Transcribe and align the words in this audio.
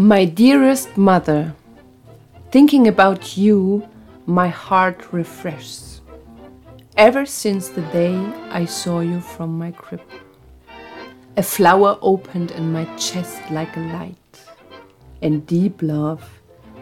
My 0.00 0.24
dearest 0.24 0.96
mother, 0.96 1.54
thinking 2.52 2.86
about 2.86 3.36
you, 3.36 3.86
my 4.26 4.48
heart 4.48 5.12
refreshes. 5.12 6.00
Ever 6.96 7.26
since 7.26 7.68
the 7.68 7.82
day 7.92 8.16
I 8.50 8.64
saw 8.64 9.00
you 9.00 9.20
from 9.20 9.58
my 9.58 9.72
crib, 9.72 10.00
a 11.36 11.42
flower 11.42 11.98
opened 12.02 12.50
in 12.52 12.72
my 12.72 12.84
chest 12.96 13.40
like 13.50 13.76
a 13.76 13.80
light, 13.80 14.40
and 15.22 15.46
deep 15.46 15.82
love 15.82 16.22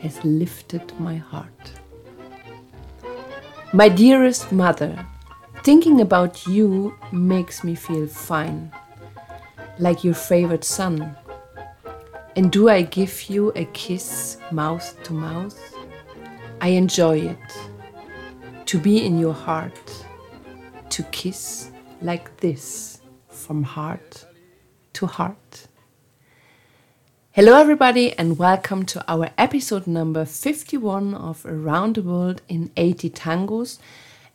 has 0.00 0.22
lifted 0.24 0.92
my 0.98 1.16
heart. 1.16 1.72
My 3.72 3.88
dearest 3.88 4.52
mother, 4.52 5.06
thinking 5.62 6.00
about 6.00 6.46
you 6.46 6.96
makes 7.12 7.64
me 7.64 7.74
feel 7.74 8.06
fine, 8.06 8.72
like 9.78 10.04
your 10.04 10.14
favorite 10.14 10.64
son 10.64 11.16
and 12.34 12.50
do 12.50 12.70
I 12.70 12.82
give 12.82 13.28
you 13.28 13.52
a 13.56 13.66
kiss 13.66 14.38
mouth 14.50 14.96
to 15.04 15.12
mouth? 15.12 15.58
I 16.62 16.68
enjoy 16.68 17.18
it. 17.18 17.38
To 18.66 18.78
be 18.78 19.04
in 19.04 19.18
your 19.18 19.34
heart, 19.34 20.06
to 20.88 21.02
kiss 21.04 21.70
like 22.00 22.34
this 22.38 23.02
from 23.28 23.62
heart 23.62 24.24
to 24.94 25.06
heart. 25.06 25.66
Hello, 27.32 27.58
everybody, 27.58 28.12
and 28.18 28.38
welcome 28.38 28.84
to 28.84 29.02
our 29.10 29.30
episode 29.38 29.86
number 29.86 30.24
51 30.24 31.14
of 31.14 31.46
Around 31.46 31.94
the 31.94 32.02
World 32.02 32.42
in 32.48 32.70
80 32.76 33.10
Tangos. 33.10 33.78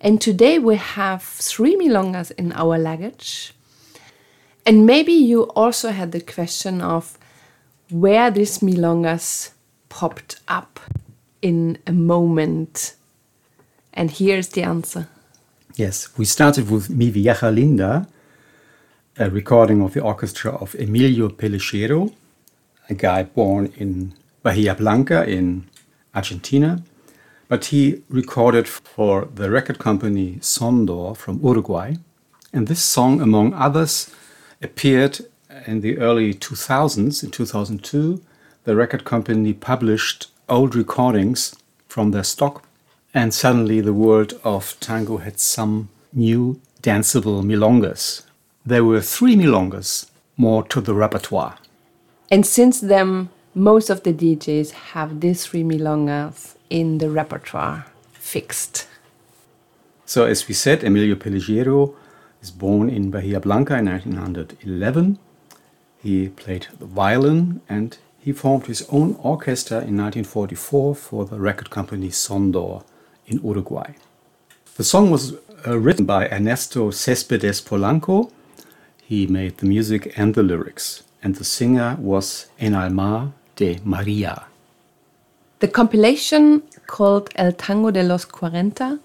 And 0.00 0.20
today 0.20 0.58
we 0.58 0.76
have 0.76 1.22
three 1.22 1.76
milongas 1.76 2.30
in 2.32 2.52
our 2.52 2.78
luggage. 2.78 3.52
And 4.64 4.86
maybe 4.86 5.12
you 5.12 5.42
also 5.54 5.90
had 5.90 6.12
the 6.12 6.20
question 6.20 6.80
of 6.80 7.18
where 7.90 8.30
these 8.30 8.58
milongas 8.60 9.50
popped 9.88 10.40
up 10.48 10.80
in 11.42 11.78
a 11.86 11.92
moment. 11.92 12.94
And 13.92 14.10
here's 14.10 14.48
the 14.48 14.62
answer. 14.62 15.08
Yes, 15.74 16.16
we 16.16 16.24
started 16.24 16.70
with 16.70 16.88
Mi 16.88 17.10
Vieja 17.10 17.50
Linda, 17.50 18.08
a 19.18 19.30
recording 19.30 19.80
of 19.80 19.94
the 19.94 20.02
orchestra 20.02 20.54
of 20.54 20.74
Emilio 20.74 21.30
Pellejero, 21.30 22.12
a 22.90 22.94
guy 22.94 23.22
born 23.22 23.72
in 23.78 24.12
Bahia 24.42 24.74
Blanca 24.74 25.26
in 25.26 25.66
Argentina. 26.14 26.82
But 27.48 27.66
he 27.66 28.02
recorded 28.10 28.68
for 28.68 29.26
the 29.34 29.50
record 29.50 29.78
company 29.78 30.36
Sondor 30.40 31.16
from 31.16 31.40
Uruguay. 31.42 31.94
And 32.52 32.68
this 32.68 32.82
song, 32.82 33.22
among 33.22 33.54
others, 33.54 34.10
appeared 34.60 35.20
in 35.66 35.80
the 35.80 35.96
early 35.98 36.34
2000s, 36.34 37.24
in 37.24 37.30
2002, 37.30 38.20
the 38.64 38.76
record 38.76 39.04
company 39.04 39.54
published 39.54 40.26
old 40.48 40.74
recordings 40.74 41.56
from 41.88 42.10
their 42.10 42.24
stock, 42.24 42.64
and 43.14 43.32
suddenly 43.32 43.80
the 43.80 43.94
world 43.94 44.38
of 44.44 44.78
tango 44.80 45.16
had 45.16 45.40
some 45.40 45.88
new 46.12 46.60
danceable 46.82 47.42
milongas. 47.42 48.25
There 48.66 48.84
were 48.84 49.00
three 49.00 49.36
milongas 49.36 50.10
more 50.36 50.64
to 50.64 50.80
the 50.80 50.92
repertoire. 50.92 51.56
And 52.32 52.44
since 52.44 52.80
then, 52.80 53.28
most 53.54 53.90
of 53.90 54.02
the 54.02 54.12
DJs 54.12 54.72
have 54.92 55.20
these 55.20 55.46
three 55.46 55.62
milongas 55.62 56.56
in 56.68 56.98
the 56.98 57.08
repertoire 57.08 57.86
fixed. 58.12 58.88
So, 60.04 60.24
as 60.24 60.48
we 60.48 60.54
said, 60.54 60.82
Emilio 60.82 61.14
Pellejero 61.14 61.94
is 62.42 62.50
born 62.50 62.90
in 62.90 63.12
Bahia 63.12 63.38
Blanca 63.38 63.78
in 63.78 63.86
1911. 63.86 65.18
He 66.02 66.28
played 66.28 66.66
the 66.78 66.86
violin 66.86 67.60
and 67.68 67.96
he 68.18 68.32
formed 68.32 68.66
his 68.66 68.84
own 68.90 69.16
orchestra 69.22 69.76
in 69.76 69.96
1944 69.96 70.96
for 70.96 71.24
the 71.24 71.38
record 71.38 71.70
company 71.70 72.08
Sondor 72.08 72.82
in 73.26 73.40
Uruguay. 73.44 73.92
The 74.76 74.84
song 74.84 75.10
was 75.12 75.34
uh, 75.66 75.78
written 75.78 76.04
by 76.04 76.28
Ernesto 76.28 76.90
Céspedes 76.90 77.62
Polanco. 77.62 78.32
He 79.08 79.28
made 79.28 79.58
the 79.58 79.66
music 79.66 80.12
and 80.18 80.34
the 80.34 80.42
lyrics, 80.42 81.04
and 81.22 81.36
the 81.36 81.44
singer 81.44 81.96
was 82.00 82.48
Enalmar 82.58 83.32
de 83.54 83.78
Maria. 83.84 84.46
The 85.60 85.68
compilation 85.68 86.62
called 86.88 87.30
El 87.36 87.52
Tango 87.52 87.92
de 87.92 88.02
los 88.02 88.24
Cuarenta, 88.24 88.98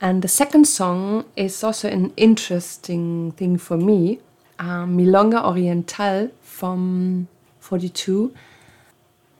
and 0.00 0.22
the 0.22 0.28
second 0.28 0.66
song 0.66 1.24
is 1.34 1.64
also 1.64 1.88
an 1.88 2.12
interesting 2.16 3.32
thing 3.32 3.58
for 3.58 3.76
me 3.76 4.20
uh, 4.60 4.86
Milonga 4.86 5.44
Oriental 5.44 6.30
from 6.40 7.26
42, 7.58 8.32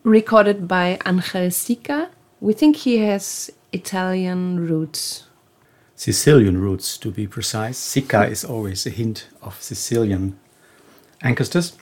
recorded 0.03 0.67
by 0.67 0.99
Angel 1.07 1.51
Sica. 1.51 2.09
We 2.41 2.53
think 2.53 2.77
he 2.79 2.99
has 2.99 3.51
Italian 3.73 4.67
roots. 4.67 5.28
Sicilian 5.99 6.61
roots, 6.61 6.97
to 6.97 7.11
be 7.11 7.27
precise. 7.27 7.77
Sica 7.77 8.31
is 8.31 8.45
always 8.45 8.87
a 8.87 8.91
hint 8.91 9.27
of 9.43 9.61
Sicilian 9.61 10.39
ancestors. 11.21 11.77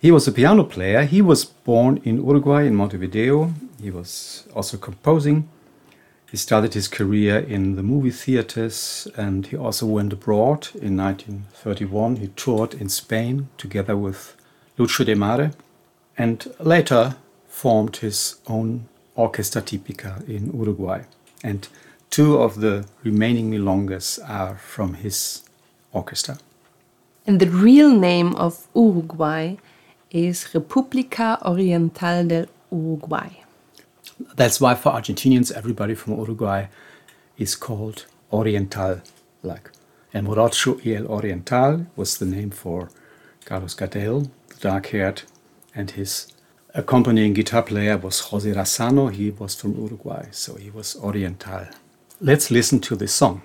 He 0.00 0.10
was 0.10 0.26
a 0.26 0.32
piano 0.32 0.64
player. 0.64 1.04
He 1.04 1.20
was 1.20 1.44
born 1.44 2.00
in 2.02 2.16
Uruguay, 2.16 2.62
in 2.62 2.74
Montevideo. 2.74 3.52
He 3.78 3.90
was 3.90 4.48
also 4.54 4.78
composing. 4.78 5.50
He 6.30 6.38
started 6.38 6.72
his 6.72 6.88
career 6.88 7.40
in 7.40 7.76
the 7.76 7.82
movie 7.82 8.10
theaters 8.10 9.06
and 9.18 9.46
he 9.46 9.56
also 9.58 9.84
went 9.84 10.14
abroad. 10.14 10.68
In 10.80 10.96
1931, 10.96 12.16
he 12.16 12.28
toured 12.28 12.72
in 12.72 12.88
Spain 12.88 13.50
together 13.58 13.98
with 13.98 14.34
Lucio 14.78 15.04
Demare 15.04 15.52
and 16.16 16.54
later 16.58 17.16
formed 17.46 17.96
his 17.96 18.36
own 18.46 18.88
Orquesta 19.14 19.60
Típica 19.60 20.26
in 20.26 20.56
Uruguay. 20.58 21.02
And 21.44 21.68
two 22.10 22.38
of 22.38 22.60
the 22.60 22.86
remaining 23.04 23.50
milongas 23.50 24.18
are 24.28 24.56
from 24.56 24.94
his 24.94 25.42
orchestra. 25.92 26.38
And 27.26 27.40
the 27.40 27.48
real 27.48 27.90
name 27.90 28.34
of 28.36 28.66
Uruguay 28.74 29.56
is 30.10 30.48
República 30.54 31.40
Oriental 31.44 32.26
del 32.26 32.46
Uruguay. 32.70 33.28
That's 34.34 34.60
why 34.60 34.74
for 34.74 34.92
Argentinians, 34.92 35.52
everybody 35.52 35.94
from 35.94 36.14
Uruguay 36.14 36.66
is 37.36 37.54
called 37.54 38.06
Oriental. 38.32 39.02
Like 39.42 39.70
El 40.12 40.22
Morocho 40.22 40.80
y 40.84 40.94
el 40.94 41.06
Oriental 41.06 41.86
was 41.94 42.18
the 42.18 42.26
name 42.26 42.50
for 42.50 42.88
Carlos 43.44 43.74
Gardel, 43.74 44.28
the 44.48 44.54
dark 44.60 44.86
haired, 44.88 45.22
and 45.74 45.90
his 45.92 46.32
accompanying 46.74 47.34
guitar 47.34 47.62
player 47.62 47.96
was 47.96 48.20
Jose 48.20 48.50
Razzano. 48.50 49.12
He 49.12 49.30
was 49.30 49.54
from 49.54 49.74
Uruguay, 49.74 50.28
so 50.30 50.56
he 50.56 50.70
was 50.70 50.96
Oriental. 50.96 51.66
Let's 52.20 52.50
listen 52.50 52.80
to 52.80 52.96
this 52.96 53.12
song. 53.12 53.42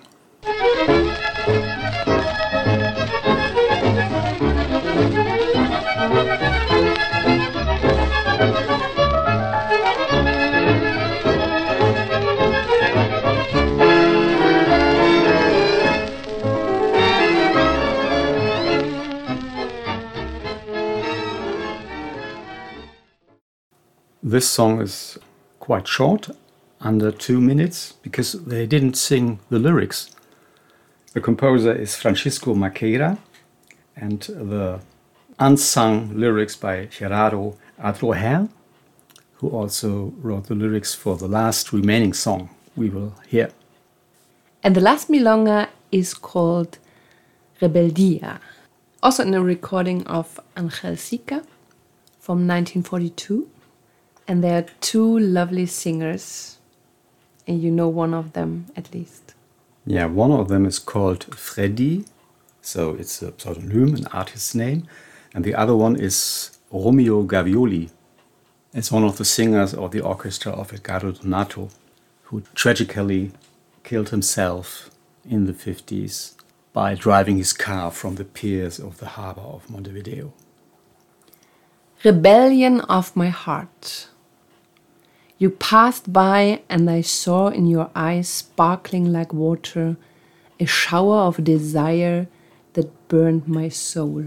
This 24.20 24.48
song 24.48 24.80
is 24.80 25.16
quite 25.60 25.86
short, 25.86 26.28
under 26.84 27.10
two 27.10 27.40
minutes, 27.40 27.94
because 28.02 28.32
they 28.44 28.66
didn't 28.66 28.94
sing 28.94 29.40
the 29.48 29.58
lyrics. 29.58 30.14
The 31.14 31.20
composer 31.20 31.74
is 31.74 31.96
Francisco 31.96 32.54
Maqueira, 32.54 33.18
and 33.96 34.20
the 34.20 34.80
unsung 35.38 36.16
lyrics 36.16 36.54
by 36.54 36.86
Gerardo 36.86 37.56
Adroher, 37.80 38.48
who 39.34 39.48
also 39.48 40.12
wrote 40.20 40.46
the 40.46 40.54
lyrics 40.54 40.94
for 40.94 41.16
the 41.16 41.26
last 41.26 41.72
remaining 41.72 42.12
song 42.12 42.50
we 42.76 42.90
will 42.90 43.14
hear. 43.26 43.50
And 44.62 44.76
the 44.76 44.80
last 44.80 45.08
milonga 45.08 45.68
is 45.90 46.14
called 46.14 46.78
Rebeldia, 47.60 48.38
also 49.02 49.22
in 49.22 49.34
a 49.34 49.42
recording 49.42 50.06
of 50.06 50.38
Angel 50.56 50.92
Sica 50.92 51.44
from 52.20 52.46
1942 52.46 53.48
and 54.26 54.42
there 54.42 54.58
are 54.58 54.66
two 54.80 55.18
lovely 55.18 55.66
singers, 55.66 56.58
and 57.46 57.62
you 57.62 57.70
know 57.70 57.88
one 57.88 58.14
of 58.14 58.32
them 58.32 58.66
at 58.76 58.92
least. 58.94 59.34
Yeah, 59.86 60.06
one 60.06 60.32
of 60.32 60.48
them 60.48 60.64
is 60.66 60.78
called 60.78 61.24
Freddy 61.34 62.04
So 62.62 62.94
it's 62.94 63.20
a 63.20 63.32
pseudonym, 63.36 63.94
an 63.94 64.06
artist's 64.06 64.54
name. 64.54 64.88
And 65.34 65.44
the 65.44 65.54
other 65.54 65.76
one 65.76 65.96
is 65.96 66.58
Romeo 66.70 67.22
Gavioli. 67.22 67.90
It's 68.72 68.90
one 68.90 69.04
of 69.04 69.18
the 69.18 69.24
singers 69.24 69.74
of 69.74 69.90
the 69.90 70.00
orchestra 70.00 70.52
of 70.52 70.72
Edgardo 70.72 71.12
Donato, 71.12 71.68
who 72.24 72.42
tragically 72.54 73.32
killed 73.82 74.08
himself 74.08 74.90
in 75.28 75.44
the 75.44 75.52
50s 75.52 76.34
by 76.72 76.94
driving 76.94 77.36
his 77.36 77.52
car 77.52 77.90
from 77.90 78.14
the 78.14 78.24
piers 78.24 78.78
of 78.78 78.98
the 78.98 79.08
harbor 79.08 79.42
of 79.42 79.68
Montevideo. 79.68 80.32
Rebellion 82.02 82.80
of 82.82 83.14
my 83.14 83.28
heart. 83.28 84.08
You 85.44 85.50
passed 85.50 86.10
by, 86.10 86.62
and 86.70 86.88
I 86.88 87.02
saw 87.02 87.48
in 87.48 87.66
your 87.66 87.90
eyes, 87.94 88.30
sparkling 88.30 89.12
like 89.12 89.34
water, 89.34 89.98
a 90.58 90.64
shower 90.64 91.18
of 91.18 91.44
desire 91.44 92.28
that 92.72 93.08
burned 93.08 93.46
my 93.46 93.68
soul. 93.68 94.24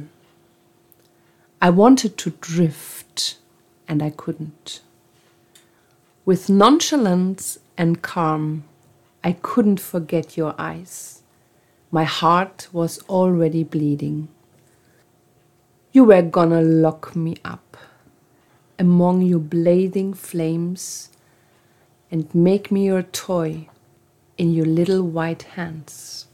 I 1.60 1.72
wanted 1.72 2.20
to 2.20 2.30
drift, 2.40 3.40
and 3.88 4.04
I 4.04 4.12
couldn't. 4.12 4.82
With 6.24 6.52
nonchalance 6.52 7.58
and 7.80 8.04
calm, 8.04 8.66
I 9.24 9.32
couldn't 9.32 9.80
forget 9.80 10.38
your 10.38 10.54
eyes. 10.60 11.24
My 11.90 12.04
heart 12.04 12.68
was 12.72 13.00
already 13.10 13.64
bleeding. 13.64 14.28
You 15.92 16.04
were 16.04 16.22
gonna 16.22 16.62
lock 16.62 17.16
me 17.16 17.38
up 17.44 17.76
among 18.80 19.22
your 19.22 19.40
blazing 19.40 20.14
flames 20.14 21.10
and 22.12 22.34
make 22.34 22.72
me 22.72 22.86
your 22.86 23.04
toy 23.04 23.68
in 24.38 24.54
your 24.54 24.66
little 24.66 25.04
white 25.04 25.44
hands. 25.44 26.28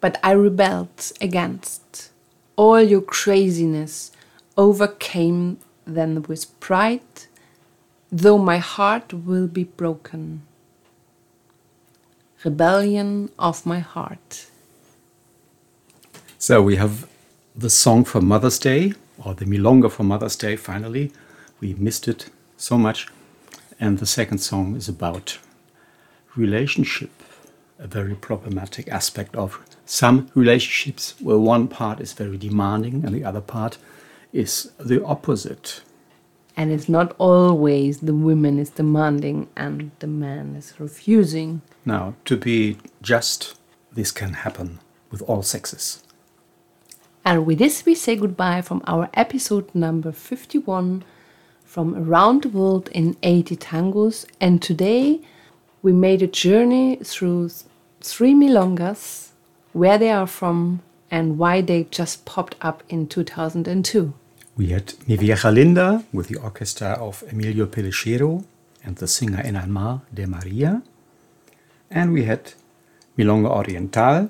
But 0.00 0.18
I 0.22 0.32
rebelled 0.32 1.12
against 1.20 2.10
all 2.56 2.80
your 2.80 3.00
craziness, 3.00 4.12
overcame 4.56 5.58
them 5.86 6.24
with 6.28 6.58
pride, 6.60 7.00
though 8.10 8.38
my 8.38 8.58
heart 8.58 9.12
will 9.12 9.46
be 9.46 9.64
broken. 9.64 10.42
Rebellion 12.44 13.30
of 13.38 13.64
my 13.64 13.78
heart. 13.78 14.46
So 16.38 16.60
we 16.60 16.76
have 16.76 17.08
the 17.54 17.70
song 17.70 18.04
for 18.04 18.20
Mother's 18.20 18.58
Day, 18.58 18.94
or 19.24 19.34
the 19.34 19.44
Milonga 19.44 19.90
for 19.90 20.02
Mother's 20.02 20.36
Day, 20.36 20.56
finally. 20.56 21.12
We 21.60 21.74
missed 21.74 22.08
it 22.08 22.30
so 22.56 22.76
much. 22.78 23.08
And 23.78 23.98
the 23.98 24.06
second 24.06 24.38
song 24.38 24.76
is 24.76 24.88
about 24.88 25.38
relationship, 26.36 27.10
a 27.78 27.86
very 27.86 28.14
problematic 28.14 28.88
aspect 28.88 29.36
of 29.36 29.60
some 29.84 30.28
relationships 30.34 31.14
where 31.20 31.38
one 31.38 31.68
part 31.68 32.00
is 32.00 32.12
very 32.12 32.38
demanding 32.38 33.04
and 33.04 33.14
the 33.14 33.24
other 33.24 33.40
part 33.40 33.78
is 34.32 34.70
the 34.78 35.04
opposite. 35.04 35.82
And 36.56 36.70
it's 36.70 36.88
not 36.88 37.14
always 37.18 38.00
the 38.00 38.14
woman 38.14 38.58
is 38.58 38.70
demanding 38.70 39.48
and 39.56 39.90
the 39.98 40.06
man 40.06 40.54
is 40.54 40.78
refusing. 40.78 41.62
Now, 41.84 42.14
to 42.26 42.36
be 42.36 42.78
just, 43.00 43.54
this 43.92 44.10
can 44.10 44.34
happen 44.34 44.78
with 45.10 45.22
all 45.22 45.42
sexes. 45.42 46.02
And 47.24 47.46
with 47.46 47.58
this, 47.58 47.86
we 47.86 47.94
say 47.94 48.16
goodbye 48.16 48.62
from 48.62 48.82
our 48.86 49.08
episode 49.14 49.72
number 49.74 50.10
51 50.10 51.04
from 51.64 51.94
Around 51.94 52.42
the 52.42 52.48
World 52.48 52.88
in 52.88 53.16
80 53.22 53.56
Tangos. 53.56 54.26
And 54.40 54.60
today 54.60 55.20
we 55.82 55.92
made 55.92 56.20
a 56.20 56.26
journey 56.26 56.96
through 56.96 57.50
three 58.00 58.34
milongas, 58.34 59.28
where 59.72 59.98
they 59.98 60.10
are 60.10 60.26
from, 60.26 60.82
and 61.12 61.38
why 61.38 61.60
they 61.60 61.84
just 61.90 62.24
popped 62.24 62.56
up 62.60 62.82
in 62.88 63.06
2002. 63.06 64.12
We 64.56 64.66
had 64.68 64.94
Mi 65.06 65.16
Vieja 65.16 65.50
Linda 65.50 66.04
with 66.12 66.28
the 66.28 66.36
orchestra 66.36 66.98
of 67.00 67.22
Emilio 67.30 67.66
Pellejero 67.66 68.44
and 68.84 68.96
the 68.96 69.06
singer 69.06 69.42
Enalmar 69.42 70.02
de 70.12 70.26
Maria. 70.26 70.82
And 71.88 72.12
we 72.12 72.24
had 72.24 72.52
Milonga 73.16 73.48
Oriental 73.48 74.28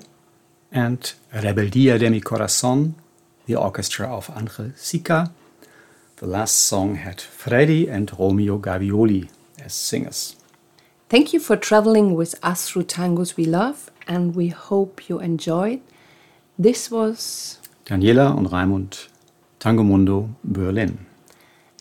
and 0.73 1.13
Rebeldia 1.33 1.97
de 1.97 2.09
mi 2.09 2.19
Corazón, 2.19 2.95
the 3.45 3.55
orchestra 3.55 4.07
of 4.07 4.29
Angel 4.35 4.71
Sica. 4.75 5.31
The 6.17 6.27
last 6.27 6.55
song 6.55 6.95
had 6.95 7.21
Freddy 7.21 7.87
and 7.87 8.11
Romeo 8.17 8.57
Gavioli 8.57 9.29
as 9.63 9.73
singers. 9.73 10.35
Thank 11.09 11.31
you 11.31 11.39
for 11.39 11.55
traveling 11.55 12.15
with 12.15 12.35
us 12.41 12.67
through 12.67 12.85
tangos 12.85 13.37
we 13.37 13.45
love, 13.45 13.91
and 14.07 14.35
we 14.35 14.47
hope 14.47 15.07
you 15.07 15.19
enjoyed. 15.19 15.81
This 16.57 16.89
was 16.89 17.59
Daniela 17.85 18.37
and 18.37 18.47
Raimund, 18.47 19.07
Tango 19.59 19.83
Mundo, 19.83 20.29
Berlin. 20.43 21.05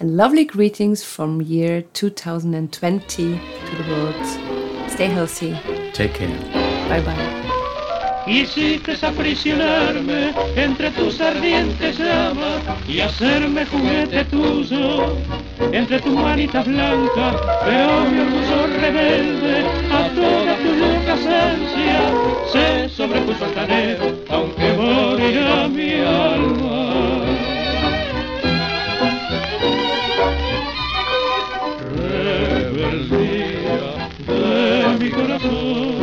And 0.01 0.17
lovely 0.17 0.45
greetings 0.45 1.05
from 1.05 1.41
year 1.41 1.83
2020 1.93 3.07
to 3.07 3.77
the 3.77 3.91
world. 3.91 4.91
Stay 4.91 5.07
healthy. 5.07 5.59
Take 5.93 6.15
care. 6.15 6.39
Bye 6.89 7.01
bye. 7.01 7.42
Quisiste 8.25 8.97
aprisionarme 9.05 10.33
entre 10.55 10.91
tus 10.93 11.21
ardientes 11.21 11.99
llamas 11.99 12.63
y 12.87 13.01
hacerme 13.01 13.67
juguete 13.67 14.25
tuyo 14.27 15.17
entre 15.73 15.99
tus 16.01 16.15
manitas 16.15 16.65
blancas, 16.65 17.37
pero 17.65 18.05
mi 18.05 18.21
orgullo 18.21 18.67
rebelde 18.81 19.65
a 19.91 20.09
toda 20.15 20.57
tu 20.57 20.73
loca 20.73 21.15
esencia 21.15 22.13
se 22.53 22.89
sobrepuso 22.91 23.45
altanero, 23.45 24.25
aunque 24.31 24.73
morirá 24.73 25.67
mi 25.69 25.95
alma. 25.95 26.93
Rebeldía 32.71 33.91
de 34.29 34.99
mi 35.01 35.11
corazón. 35.11 36.02